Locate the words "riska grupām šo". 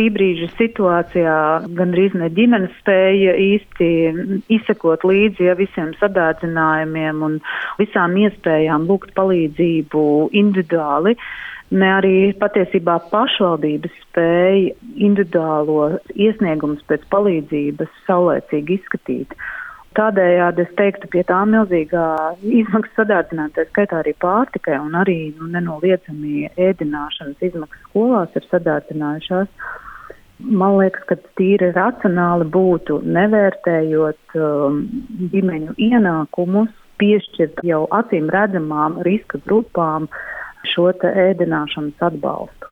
39.06-40.90